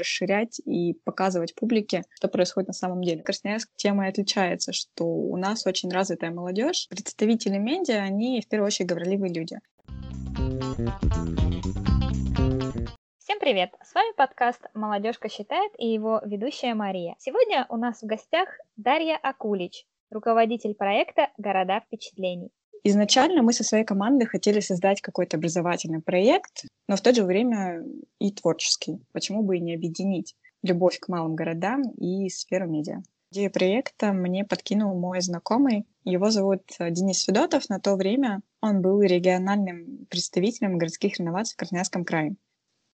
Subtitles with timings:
[0.00, 3.22] расширять и показывать публике, что происходит на самом деле.
[3.22, 6.86] Красноярск темой отличается, что у нас очень развитая молодежь.
[6.88, 9.58] Представители медиа, они в первую очередь говорливые люди.
[13.18, 13.70] Всем привет!
[13.84, 17.14] С вами подкаст «Молодежка считает» и его ведущая Мария.
[17.18, 22.50] Сегодня у нас в гостях Дарья Акулич, руководитель проекта «Города впечатлений».
[22.82, 27.84] Изначально мы со своей командой хотели создать какой-то образовательный проект, но в то же время
[28.18, 29.00] и творческий.
[29.12, 33.02] Почему бы и не объединить любовь к малым городам и сферу медиа?
[33.32, 35.86] Идею проекта мне подкинул мой знакомый.
[36.04, 37.68] Его зовут э, Денис Федотов.
[37.68, 42.34] На то время он был региональным представителем городских реноваций в Красноярском крае.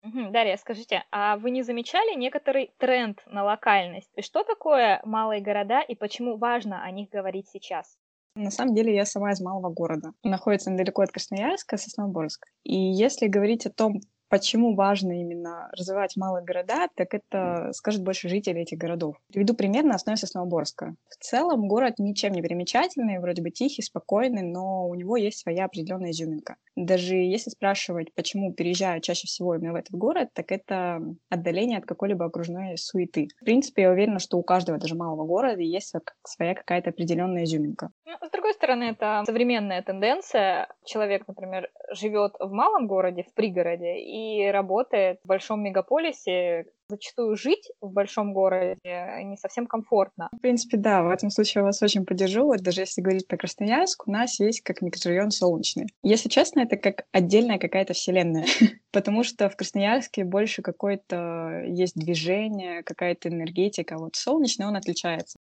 [0.03, 4.11] Дарья, скажите, а вы не замечали некоторый тренд на локальность?
[4.15, 7.99] И что такое малые города и почему важно о них говорить сейчас?
[8.35, 10.13] На самом деле я сама из малого города.
[10.23, 12.47] Находится недалеко от Красноярска, Сосноборск.
[12.63, 18.29] И если говорить о том, Почему важно именно развивать малые города, так это скажет больше
[18.29, 19.17] жителей этих городов.
[19.33, 20.95] Приведу пример на основе Сосновоборска.
[21.09, 25.65] В целом город ничем не примечательный, вроде бы тихий, спокойный, но у него есть своя
[25.65, 26.57] определенная изюминка.
[26.77, 31.85] Даже если спрашивать, почему переезжают чаще всего именно в этот город, так это отдаление от
[31.87, 33.27] какой-либо окружной суеты.
[33.41, 35.93] В принципе, я уверена, что у каждого даже малого города есть
[36.25, 37.91] своя какая-то определенная изюминка.
[38.07, 40.69] Ну, с другой стороны, это современная тенденция.
[40.85, 47.37] Человек, например, живет в малом городе, в пригороде, и и работает в большом мегаполисе, зачастую
[47.37, 48.77] жить в большом городе
[49.23, 50.29] не совсем комфортно.
[50.33, 52.45] В принципе, да, в этом случае я вас очень поддержу.
[52.45, 55.87] Вот даже если говорить про Красноярск, у нас есть как микрорайон Солнечный.
[56.03, 58.45] Если честно, это как отдельная какая-то вселенная,
[58.93, 63.97] потому что в Красноярске больше какое-то есть движение, какая-то энергетика.
[63.99, 65.39] Вот Солнечный, он отличается.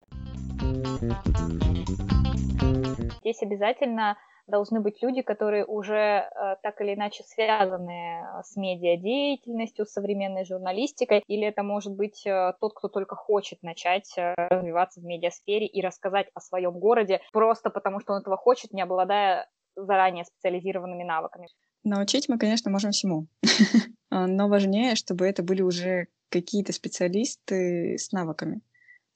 [3.22, 4.18] Здесь обязательно
[4.50, 10.46] должны быть люди, которые уже э, так или иначе связаны э, с медиадеятельностью, с современной
[10.46, 15.82] журналистикой, или это может быть э, тот, кто только хочет начать развиваться в медиасфере и
[15.82, 21.48] рассказать о своем городе, просто потому что он этого хочет, не обладая заранее специализированными навыками.
[21.84, 23.28] Научить мы, конечно, можем всему,
[24.12, 28.62] но важнее, чтобы это были уже какие-то специалисты с навыками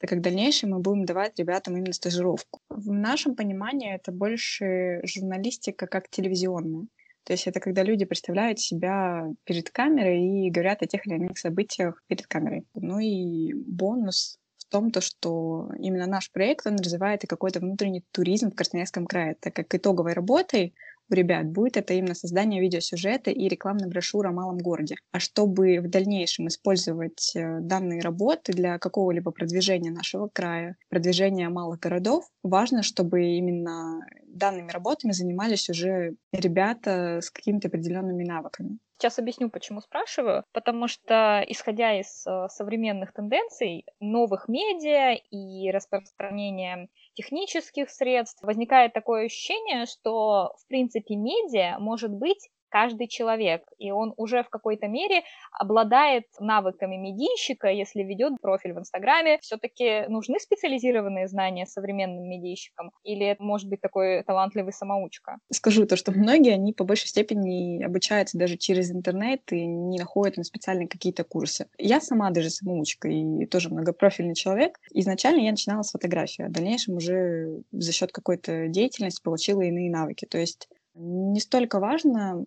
[0.04, 2.60] так как в дальнейшем мы будем давать ребятам именно стажировку.
[2.68, 6.88] В нашем понимании это больше журналистика как телевизионная.
[7.24, 11.38] То есть это когда люди представляют себя перед камерой и говорят о тех или иных
[11.38, 12.66] событиях перед камерой.
[12.74, 18.04] Ну и бонус в том, то, что именно наш проект, он развивает и какой-то внутренний
[18.12, 20.76] туризм в Красноярском крае, так как итоговой работой
[21.10, 24.96] у ребят будет это именно создание видеосюжета и рекламной брошюры о малом городе.
[25.12, 31.80] А чтобы в дальнейшем использовать э, данные работы для какого-либо продвижения нашего края, продвижения малых
[31.80, 38.80] городов, важно, чтобы именно данными работами занимались уже ребята с какими-то определенными навыками.
[38.98, 40.46] Сейчас объясню, почему спрашиваю.
[40.54, 49.26] Потому что, исходя из э, современных тенденций, новых медиа и распространения технических средств, возникает такое
[49.26, 55.22] ощущение, что, в принципе, медиа может быть каждый человек, и он уже в какой-то мере
[55.52, 59.38] обладает навыками медийщика, если ведет профиль в Инстаграме.
[59.42, 65.38] Все-таки нужны специализированные знания современным медийщикам, или это может быть такой талантливый самоучка?
[65.52, 70.38] Скажу то, что многие, они по большей степени обучаются даже через интернет и не находят
[70.38, 71.68] на специальные какие-то курсы.
[71.78, 74.80] Я сама даже самоучка и тоже многопрофильный человек.
[74.92, 79.92] Изначально я начинала с фотографии, а в дальнейшем уже за счет какой-то деятельности получила иные
[79.92, 80.26] навыки.
[80.26, 82.46] То есть не столько важно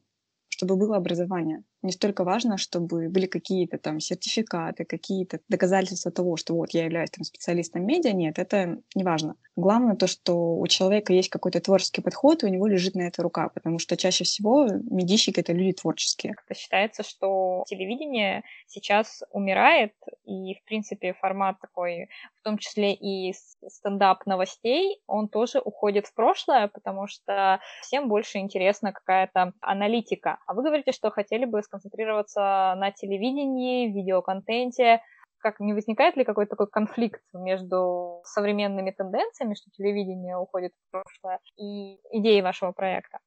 [0.56, 1.62] чтобы было образование.
[1.86, 7.10] Не столько важно, чтобы были какие-то там сертификаты, какие-то доказательства того, что вот я являюсь
[7.10, 8.12] там специалистом медиа.
[8.12, 9.36] Нет, это не важно.
[9.54, 13.22] Главное то, что у человека есть какой-то творческий подход, и у него лежит на это
[13.22, 16.34] рука, потому что чаще всего медийщики— это люди творческие.
[16.52, 19.92] Считается, что телевидение сейчас умирает,
[20.24, 22.08] и, в принципе, формат такой,
[22.40, 23.32] в том числе и
[23.68, 30.38] стендап новостей, он тоже уходит в прошлое, потому что всем больше интересна какая-то аналитика.
[30.46, 35.00] А вы говорите, что хотели бы сконцентрироваться на телевидении, видеоконтенте,
[35.38, 41.38] как не возникает ли какой-то такой конфликт между современными тенденциями, что телевидение уходит в прошлое,
[41.56, 43.18] и идеей вашего проекта?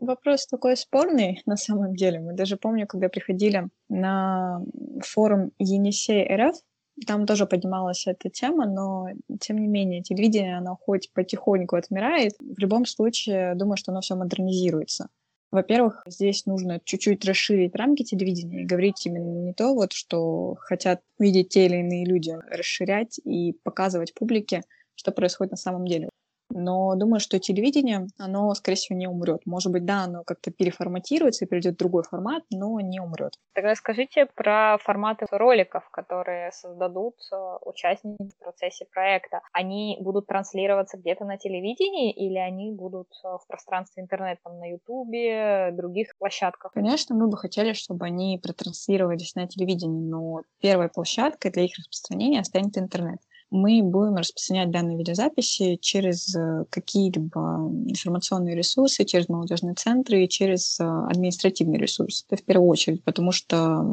[0.00, 2.18] Вопрос такой спорный на самом деле.
[2.18, 4.60] Мы даже помню, когда приходили на
[5.02, 6.56] форум Енисей РФ,
[7.06, 9.06] там тоже поднималась эта тема, но
[9.40, 14.14] тем не менее телевидение, оно хоть потихоньку отмирает, в любом случае, думаю, что оно все
[14.16, 15.08] модернизируется.
[15.54, 21.00] Во-первых, здесь нужно чуть-чуть расширить рамки телевидения и говорить именно не то, вот, что хотят
[21.20, 24.62] видеть те или иные люди, расширять и показывать публике,
[24.96, 26.10] что происходит на самом деле.
[26.50, 29.40] Но думаю, что телевидение, оно, скорее всего, не умрет.
[29.46, 33.32] Может быть, да, оно как-то переформатируется и придет в другой формат, но не умрет.
[33.54, 39.40] Тогда скажите про форматы роликов, которые создадут э, участники в процессе проекта.
[39.52, 44.70] Они будут транслироваться где-то на телевидении или они будут э, в пространстве интернета, там, на
[44.70, 46.72] Ютубе, других площадках?
[46.72, 52.44] Конечно, мы бы хотели, чтобы они протранслировались на телевидении, но первой площадкой для их распространения
[52.44, 53.20] станет интернет
[53.50, 60.78] мы будем распространять данные видеозаписи через э, какие-либо информационные ресурсы, через молодежные центры и через
[60.80, 62.24] э, административный ресурс.
[62.28, 63.84] Это в первую очередь, потому что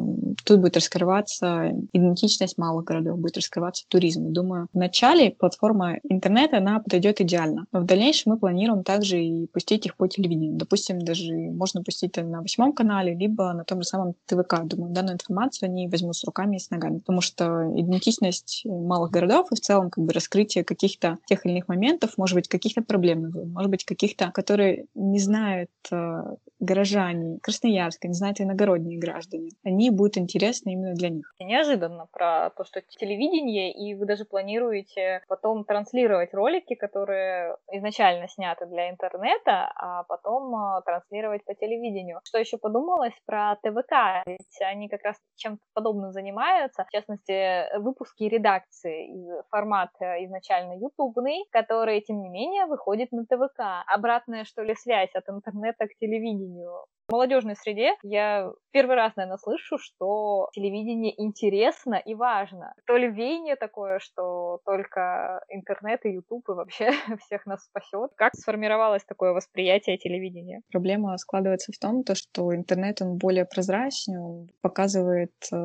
[0.44, 4.32] тут будет раскрываться идентичность малых городов, будет раскрываться туризм.
[4.32, 7.66] Думаю, в начале платформа интернета, она подойдет идеально.
[7.72, 10.56] Но в дальнейшем мы планируем также и пустить их по телевидению.
[10.56, 14.64] Допустим, даже можно пустить на восьмом канале, либо на том же самом ТВК.
[14.64, 19.41] Думаю, данную информацию они возьмут с руками и с ногами, потому что идентичность малых городов
[19.50, 23.34] и в целом как бы раскрытие каких-то тех или иных моментов, может быть, каких-то проблемных
[23.34, 26.22] может быть, каких-то, которые не знают э,
[26.62, 29.50] горожане Красноярска, не знают иногородние граждане.
[29.64, 31.34] Они будут интересны именно для них.
[31.40, 38.66] Неожиданно про то, что телевидение, и вы даже планируете потом транслировать ролики, которые изначально сняты
[38.66, 42.20] для интернета, а потом э, транслировать по телевидению.
[42.24, 44.22] Что еще подумалось про ТВК?
[44.26, 46.84] Ведь они как раз чем-то подобным занимаются.
[46.84, 49.10] В частности, выпуски редакции
[49.50, 53.84] формат изначально ютубный, который, тем не менее, выходит на ТВК.
[53.86, 56.51] Обратная, что ли, связь от интернета к телевидению.
[57.08, 62.72] В молодежной среде я первый раз, наверное, слышу, что телевидение интересно и важно.
[62.86, 66.90] То ли веяние такое, что только интернет и ютуб и вообще
[67.26, 68.12] всех нас спасет.
[68.16, 70.62] Как сформировалось такое восприятие телевидения?
[70.70, 75.56] Проблема складывается в том, то, что интернет, он более прозрачный, он показывает э,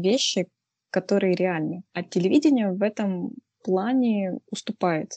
[0.00, 0.48] вещи,
[0.90, 1.82] которые реальны.
[1.92, 3.32] А телевидение в этом
[3.62, 5.12] плане уступает.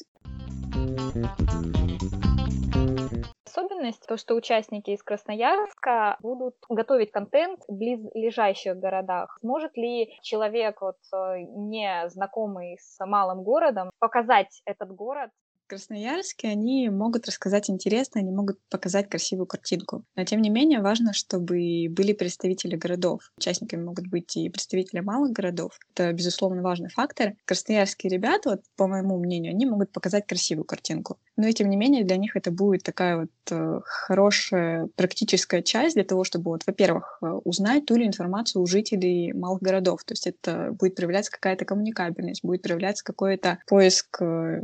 [3.49, 9.39] Особенность то, что участники из Красноярска будут готовить контент в близлежащих городах.
[9.41, 15.31] Сможет ли человек, вот, э, не знакомый с малым городом, показать этот город
[15.69, 20.03] Красноярске они могут рассказать интересно, они могут показать красивую картинку.
[20.15, 23.31] Но тем не менее важно, чтобы были представители городов.
[23.37, 25.77] Участниками могут быть и представители малых городов.
[25.93, 27.33] Это, безусловно, важный фактор.
[27.45, 31.19] Красноярские ребята, вот, по моему мнению, они могут показать красивую картинку.
[31.37, 35.95] Но и тем не менее для них это будет такая вот э, хорошая практическая часть
[35.95, 40.03] для того, чтобы, вот, во-первых, э, узнать ту или информацию у жителей малых городов.
[40.03, 44.61] То есть это будет проявляться какая-то коммуникабельность, будет проявляться какой-то поиск э,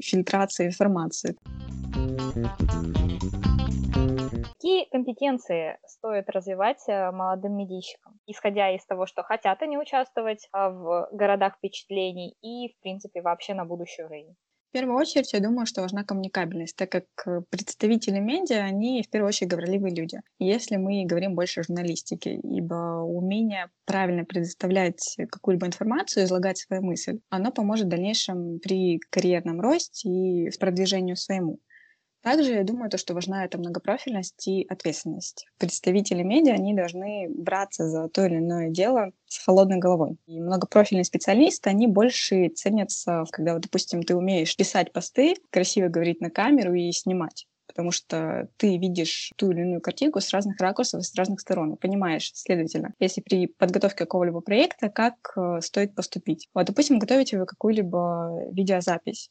[0.00, 1.36] фильтрации фильтрации информации.
[4.54, 10.70] Какие компетенции стоит развивать э, молодым медийщикам, исходя из того, что хотят они участвовать а,
[10.70, 14.34] в городах впечатлений и, в принципе, вообще на будущую жизнь?
[14.76, 19.28] Первую очередь, я думаю, что важна коммуникабельность, так как э, представители медиа, они в первую
[19.28, 20.20] очередь говорливые люди.
[20.38, 27.20] Если мы говорим больше о журналистике, ибо умение правильно предоставлять какую-либо информацию, излагать свою мысль,
[27.30, 31.58] оно поможет в дальнейшем при карьерном росте и продвижению своему.
[32.26, 35.46] Также я думаю, то, что важна эта многопрофильность и ответственность.
[35.58, 40.16] Представители медиа, они должны браться за то или иное дело с холодной головой.
[40.26, 46.20] И многопрофильные специалисты, они больше ценятся, когда, вот, допустим, ты умеешь писать посты, красиво говорить
[46.20, 51.04] на камеру и снимать потому что ты видишь ту или иную картинку с разных ракурсов,
[51.04, 56.48] с разных сторон, понимаешь, следовательно, если при подготовке какого-либо проекта, как э, стоит поступить.
[56.54, 59.30] Вот, допустим, готовите вы какую-либо видеозапись,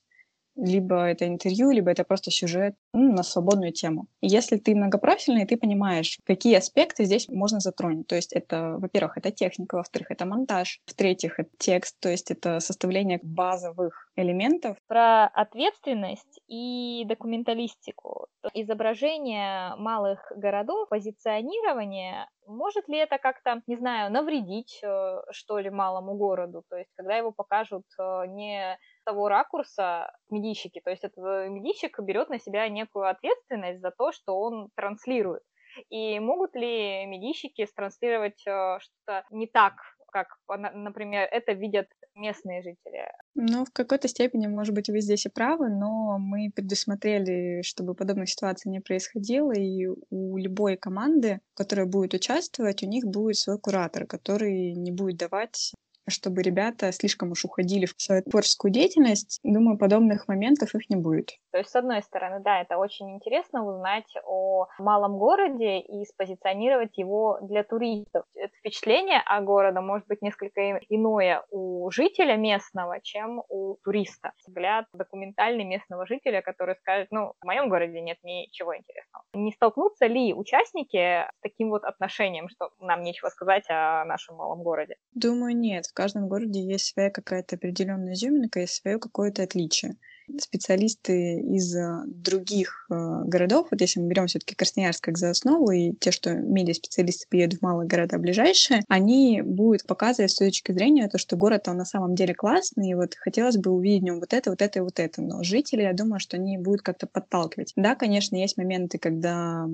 [0.55, 4.07] либо это интервью, либо это просто сюжет ну, на свободную тему.
[4.21, 8.07] И если ты многопрофильный, ты понимаешь, какие аспекты здесь можно затронуть.
[8.07, 12.59] То есть это, во-первых, это техника, во-вторых, это монтаж, в-третьих, это текст, то есть это
[12.59, 14.77] составление базовых элементов.
[14.87, 18.27] Про ответственность и документалистику.
[18.53, 26.15] Изображение малых городов, позиционирование, может ли это как-то, не знаю, навредить, э, что ли, малому
[26.15, 26.63] городу?
[26.69, 30.81] То есть когда его покажут э, не того ракурса медийщики.
[30.83, 35.43] То есть этот э, медийщик берет на себя некую ответственность за то, что он транслирует.
[35.89, 39.73] И могут ли медийщики транслировать э, что-то не так,
[40.15, 43.11] как, например, это видят местные жители?
[43.35, 48.29] Ну, в какой-то степени, может быть, вы здесь и правы, но мы предусмотрели, чтобы подобных
[48.29, 54.07] ситуаций не происходило, и у любой команды, которая будет участвовать, у них будет свой куратор,
[54.07, 55.73] который не будет давать
[56.07, 59.39] чтобы ребята слишком уж уходили в свою творческую деятельность.
[59.43, 61.31] Думаю, подобных моментов их не будет.
[61.51, 66.97] То есть, с одной стороны, да, это очень интересно узнать о малом городе и спозиционировать
[66.97, 68.25] его для туристов.
[68.35, 74.33] Это впечатление о городе может быть несколько иное у жителя местного, чем у туриста.
[74.45, 79.23] Взгляд документальный местного жителя, который скажет, ну, в моем городе нет ничего интересного.
[79.33, 84.61] Не столкнутся ли участники с таким вот отношением, что нам нечего сказать о нашем малом
[84.61, 84.95] городе?
[85.13, 85.85] Думаю, нет.
[85.95, 89.95] В каждом городе есть своя какая-то определенная изюминка и свое какое-то отличие
[90.39, 95.71] специалисты из э, других э, городов, вот если мы берем все-таки Красноярск как за основу,
[95.71, 101.07] и те, что медиа-специалисты приедут в малые города ближайшие, они будут показывать с точки зрения
[101.07, 104.19] то, что город, он на самом деле классный, и вот хотелось бы увидеть в нем
[104.19, 105.21] вот это, вот это и вот это.
[105.21, 107.73] Но жители, я думаю, что они будут как-то подталкивать.
[107.75, 109.67] Да, конечно, есть моменты, когда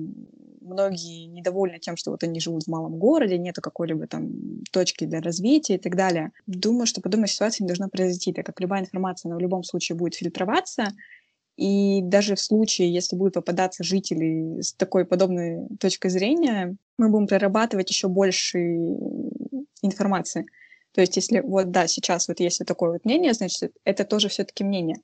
[0.62, 4.30] многие недовольны тем, что вот они живут в малом городе, нету какой-либо там
[4.70, 6.32] точки для развития и так далее.
[6.46, 9.96] Думаю, что подобная ситуация не должна произойти, так как любая информация, она в любом случае
[9.96, 10.41] будет фильтроваться,
[11.56, 17.26] и даже в случае, если будут попадаться жители с такой подобной точкой зрения, мы будем
[17.28, 18.58] прорабатывать еще больше
[19.82, 20.46] информации.
[20.92, 24.28] То есть, если вот да, сейчас вот есть вот такое вот мнение, значит, это тоже
[24.28, 24.98] все-таки мнение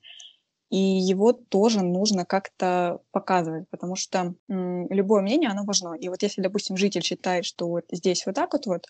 [0.70, 5.94] и его тоже нужно как-то показывать, потому что м, любое мнение, оно важно.
[5.94, 8.86] И вот если, допустим, житель считает, что вот здесь вот так вот, вот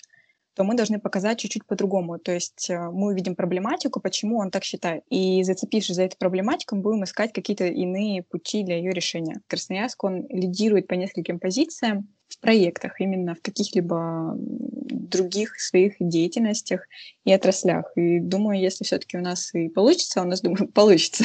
[0.59, 2.19] то мы должны показать чуть-чуть по-другому.
[2.19, 5.05] То есть э, мы увидим проблематику, почему он так считает.
[5.09, 9.41] И зацепившись за эту проблематику, мы будем искать какие-то иные пути для ее решения.
[9.47, 16.88] Красноярск, он лидирует по нескольким позициям в проектах, именно в каких-либо других своих деятельностях
[17.25, 17.93] и отраслях.
[17.95, 21.23] И думаю, если все-таки у нас и получится, у нас, думаю, получится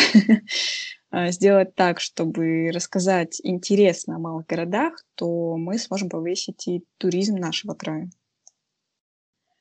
[1.10, 7.38] а, сделать так, чтобы рассказать интересно о малых городах, то мы сможем повысить и туризм
[7.38, 8.12] нашего края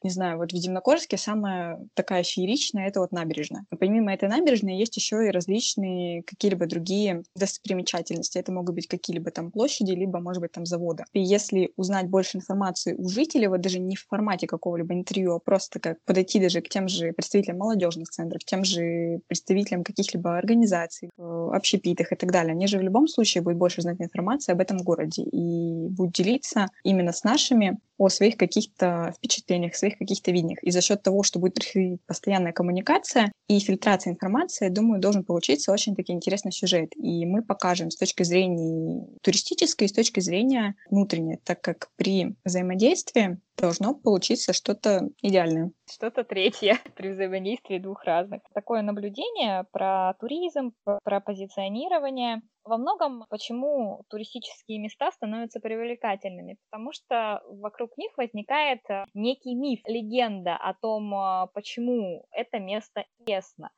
[0.05, 3.65] не знаю, вот в Зимногорске самая такая фееричная— это вот набережная.
[3.71, 8.39] Но помимо этой набережной есть еще и различные какие-либо другие достопримечательности.
[8.39, 11.05] Это могут быть какие-либо там площади, либо, может быть, там заводы.
[11.13, 15.39] И если узнать больше информации у жителей, вот даже не в формате какого-либо интервью, а
[15.39, 21.11] просто как подойти даже к тем же представителям молодежных центров, тем же представителям каких-либо организаций,
[21.19, 24.79] общепитах и так далее, они же в любом случае будут больше знать информации об этом
[24.79, 30.63] городе и будут делиться именно с нашими о своих каких-то впечатлениях, своих каких-то видениях.
[30.63, 35.73] И за счет того, что будет происходить постоянная коммуникация и фильтрация информации, думаю, должен получиться
[35.73, 36.93] очень-таки интересный сюжет.
[36.97, 42.35] И мы покажем с точки зрения туристической и с точки зрения внутренней, так как при
[42.45, 45.73] взаимодействии должно получиться что-то идеальное.
[45.93, 48.41] Что-то третье при взаимодействии двух разных.
[48.55, 52.41] Такое наблюдение про туризм, про позиционирование.
[52.65, 56.57] Во многом, почему туристические места становятся привлекательными?
[56.71, 63.05] Потому что вокруг них возникает э, некий миф, легенда о том, э, почему это место
[63.19, 63.71] интересно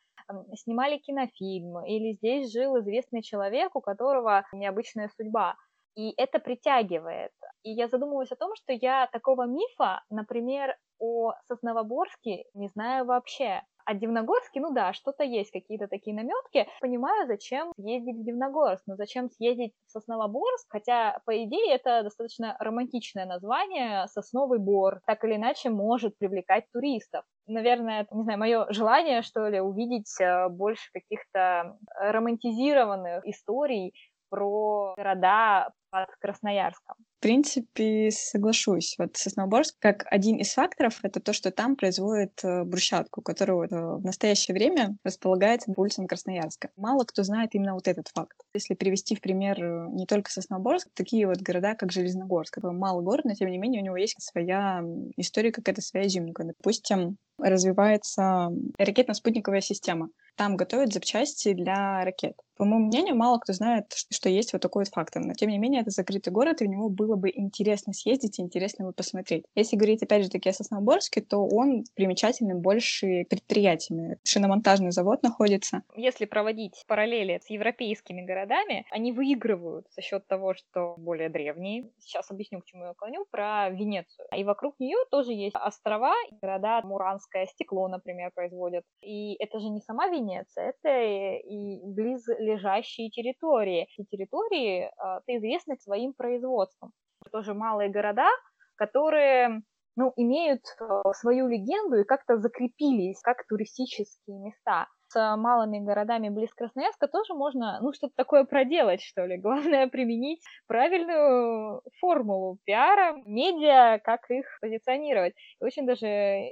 [0.56, 5.54] снимали кинофильм, или здесь жил известный человек, у которого необычная судьба.
[5.96, 7.32] И это притягивает.
[7.62, 13.62] И я задумываюсь о том, что я такого мифа, например, о Сосновоборске не знаю вообще.
[13.86, 16.66] А Дивногорске, ну да, что-то есть, какие-то такие наметки.
[16.80, 22.56] Понимаю, зачем съездить в Дивногорск, но зачем съездить в Сосновоборск, хотя, по идее, это достаточно
[22.60, 27.24] романтичное название, Сосновый Бор, так или иначе может привлекать туристов.
[27.46, 33.92] Наверное, это, не знаю, мое желание, что ли, увидеть э, больше каких-то романтизированных историй
[34.30, 36.96] про города под Красноярском.
[37.24, 38.96] Принципе, соглашусь.
[38.98, 43.96] Вот Сосноборск, как один из факторов, это то, что там производят э, брусчатку, которая э,
[43.96, 46.68] в настоящее время располагается по улицам Красноярска.
[46.76, 48.36] Мало кто знает именно вот этот факт.
[48.52, 52.58] Если привести в пример э, не только Сосноборск, такие вот города, как Железногорск.
[52.58, 54.84] Это малый город, но тем не менее у него есть своя
[55.16, 56.44] история, какая-то своя изюминка.
[56.44, 60.10] Допустим, развивается ракетно-спутниковая система.
[60.36, 62.36] Там готовят запчасти для ракет.
[62.56, 65.22] По моему мнению, мало кто знает, что есть вот такой вот фактор.
[65.24, 68.42] Но, тем не менее, это закрытый город, и в него было бы интересно съездить и
[68.42, 69.44] интересно его посмотреть.
[69.54, 74.18] Если говорить, опять же таки, о Сосноборске, то он примечательный больше предприятиями.
[74.24, 75.82] Шиномонтажный завод находится.
[75.96, 81.90] Если проводить параллели с европейскими городами, они выигрывают за счет того, что более древние.
[81.98, 84.28] Сейчас объясню, к чему я клоню, про Венецию.
[84.36, 88.84] И вокруг нее тоже есть острова, города Муранское стекло, например, производят.
[89.00, 90.23] И это же не сама Венеция,
[90.56, 93.86] это и близлежащие территории.
[93.96, 96.92] Эти территории а, ты известны своим производством.
[97.32, 98.28] Тоже малые города,
[98.76, 99.62] которые
[99.96, 104.88] ну, имеют э, свою легенду и как-то закрепились как туристические места.
[105.14, 109.36] С малыми городами близ Красноярска тоже можно, ну, что-то такое проделать, что ли.
[109.44, 115.34] Главное применить правильную формулу пиара, медиа, как их позиционировать.
[115.60, 116.06] И очень даже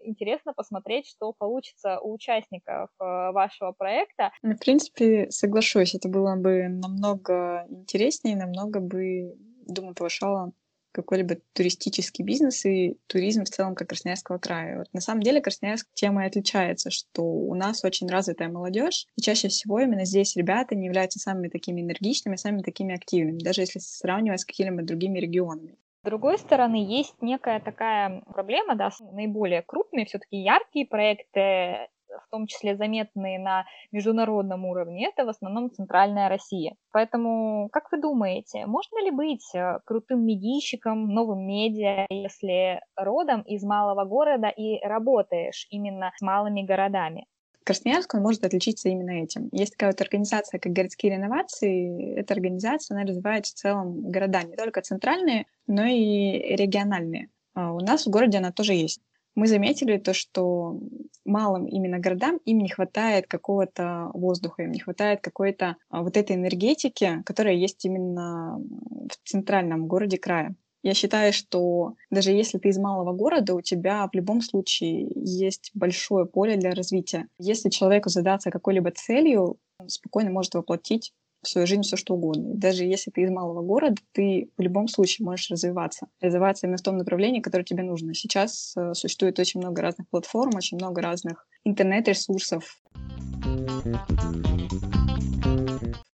[0.04, 4.30] интересно посмотреть, что получится у участников э, вашего проекта.
[4.42, 9.34] В принципе, соглашусь, это было бы намного интереснее, намного бы,
[9.66, 10.52] думаю, повышало
[10.92, 14.78] какой-либо туристический бизнес и туризм в целом как Красноярского края.
[14.78, 19.22] Вот на самом деле Красноярск тем и отличается, что у нас очень развитая молодежь, и
[19.22, 23.78] чаще всего именно здесь ребята не являются самыми такими энергичными, самыми такими активными, даже если
[23.78, 25.76] сравнивать с какими-либо другими регионами.
[26.04, 31.88] С другой стороны, есть некая такая проблема, да, наиболее крупные, все-таки яркие проекты
[32.26, 36.74] в том числе заметные на международном уровне, это в основном центральная Россия.
[36.92, 43.62] Поэтому, как вы думаете, можно ли быть э, крутым медийщиком, новым медиа, если родом из
[43.62, 47.26] малого города и работаешь именно с малыми городами?
[47.64, 49.48] Красноярск, он может отличиться именно этим.
[49.52, 52.14] Есть такая вот организация, как городские реновации.
[52.16, 57.28] Эта организация, она развивает в целом города, не только центральные, но и региональные.
[57.54, 59.00] А у нас в городе она тоже есть
[59.34, 60.78] мы заметили то, что
[61.24, 66.36] малым именно городам им не хватает какого-то воздуха, им не хватает какой-то а, вот этой
[66.36, 70.54] энергетики, которая есть именно в центральном городе края.
[70.82, 75.70] Я считаю, что даже если ты из малого города, у тебя в любом случае есть
[75.74, 77.28] большое поле для развития.
[77.38, 81.12] Если человеку задаться какой-либо целью, он спокойно может воплотить
[81.42, 82.52] в свою жизнь все что угодно.
[82.52, 86.06] И даже если ты из малого города, ты в любом случае можешь развиваться.
[86.20, 88.14] Развиваться именно в том направлении, которое тебе нужно.
[88.14, 92.80] Сейчас э, существует очень много разных платформ, очень много разных интернет-ресурсов.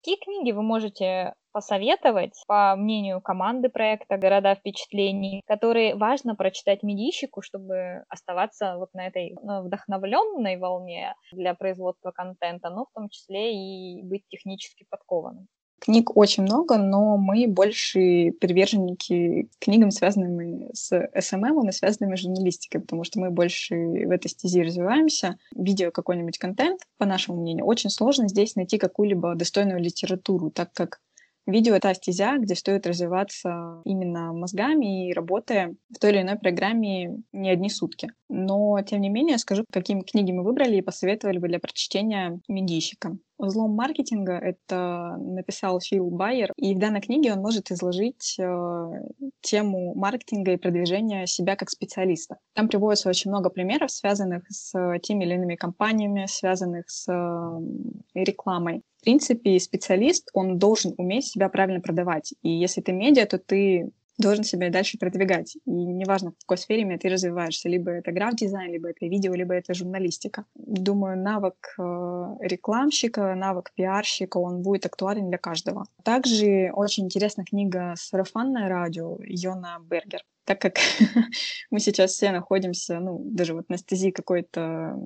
[0.00, 7.42] Какие книги вы можете посоветовать, по мнению команды проекта «Города впечатлений», которые важно прочитать медийщику,
[7.42, 14.02] чтобы оставаться вот на этой вдохновленной волне для производства контента, но в том числе и
[14.04, 15.48] быть технически подкованным?
[15.80, 22.82] Книг очень много, но мы больше приверженники книгам, связанными с SMM и связанными с журналистикой,
[22.82, 25.38] потому что мы больше в этой стези развиваемся.
[25.56, 31.00] Видео какой-нибудь контент, по нашему мнению, очень сложно здесь найти какую-либо достойную литературу, так как
[31.48, 37.22] Видео— это стезя, где стоит развиваться именно мозгами и работая в той или иной программе
[37.32, 38.10] не одни сутки.
[38.28, 43.20] Но, тем не менее, скажу, какие книги мы выбрали и посоветовали бы для прочтения медийщикам.
[43.38, 48.90] Взлом маркетинга— это написал Фил Байер, и в данной книге он может изложить э,
[49.40, 52.38] тему маркетинга и продвижения себя как специалиста.
[52.54, 57.60] Там приводится очень много примеров, связанных с теми или иными компаниями, связанных с э,
[58.14, 58.82] рекламой.
[58.98, 62.34] В принципе, специалист, он должен уметь себя правильно продавать.
[62.42, 65.56] И если ты медиа, то ты должен себя дальше продвигать.
[65.64, 69.74] И неважно, в какой сфере ты развиваешься, либо это граф-дизайн, либо это видео, либо это
[69.74, 70.44] журналистика.
[70.54, 75.86] Думаю, навык э, рекламщика, навык пиарщика, он будет актуален для каждого.
[76.02, 80.24] Также очень интересная книга «Сарафанное радио» Йона Бергер.
[80.44, 80.78] Так как
[81.70, 84.98] мы сейчас все находимся, ну, даже вот на стези какой-то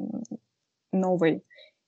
[0.93, 1.43] новой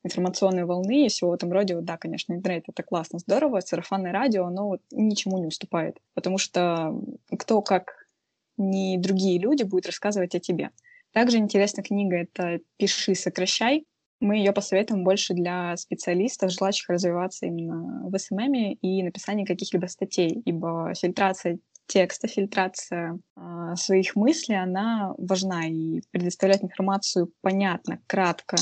[0.05, 4.12] информационной волны и всего в этом роде, вот, да, конечно, интернет— это классно, здорово, сарафанное
[4.12, 6.95] радио, оно вот ничему не уступает, потому что
[7.37, 8.07] кто, как
[8.57, 10.71] не другие люди, будет рассказывать о тебе.
[11.12, 13.87] Также интересная книга— это «Пиши, сокращай».
[14.21, 20.40] Мы ее посоветуем больше для специалистов, желающих развиваться именно в SMM и написании каких-либо статей,
[20.45, 28.57] ибо фильтрация текста, фильтрация э, своих мыслей, она важна, и предоставлять информацию понятно, кратко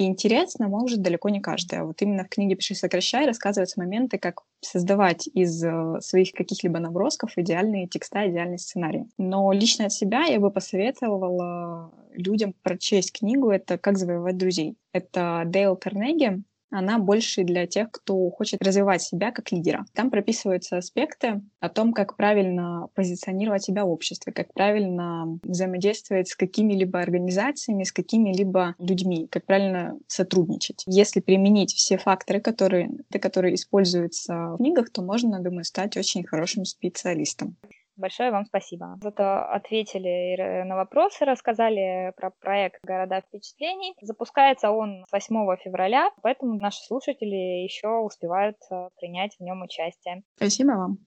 [0.00, 1.84] и интересно может далеко не каждая.
[1.84, 7.36] Вот именно в книге «Пиши, сокращай» рассказываются моменты, как создавать из э, своих каких-либо набросков
[7.36, 9.04] идеальные текста, идеальный сценарий.
[9.18, 14.78] Но лично от себя я бы посоветовала людям прочесть книгу «Это как завоевать друзей».
[14.94, 19.84] Это Дейл Карнеги, она больше для тех, кто хочет развивать себя как лидера.
[19.94, 26.36] Там прописываются аспекты о том, как правильно позиционировать себя в обществе, как правильно взаимодействовать с
[26.36, 30.82] какими-либо организациями, с какими-либо людьми, как правильно сотрудничать.
[30.86, 36.64] Если применить все факторы, которые, которые используются в книгах, то можно, думаю, стать очень хорошим
[36.64, 37.56] специалистом.
[38.00, 38.98] Большое вам спасибо.
[39.02, 43.94] Зато ответили на вопросы, рассказали про проект «Города впечатлений».
[44.00, 50.22] Запускается он с 8 февраля, поэтому наши слушатели еще успевают э, принять в нем участие.
[50.36, 50.98] Спасибо вам.